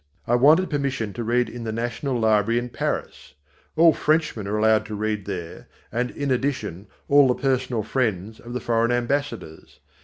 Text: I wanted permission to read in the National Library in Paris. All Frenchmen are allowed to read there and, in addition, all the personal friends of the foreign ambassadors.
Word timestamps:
I 0.25 0.33
wanted 0.33 0.71
permission 0.71 1.13
to 1.13 1.23
read 1.23 1.47
in 1.47 1.63
the 1.63 1.71
National 1.71 2.19
Library 2.19 2.57
in 2.57 2.69
Paris. 2.69 3.35
All 3.75 3.93
Frenchmen 3.93 4.47
are 4.47 4.57
allowed 4.57 4.83
to 4.87 4.95
read 4.95 5.25
there 5.25 5.67
and, 5.91 6.09
in 6.09 6.31
addition, 6.31 6.87
all 7.07 7.27
the 7.27 7.35
personal 7.39 7.83
friends 7.83 8.39
of 8.39 8.53
the 8.53 8.59
foreign 8.61 8.91
ambassadors. 8.91 9.79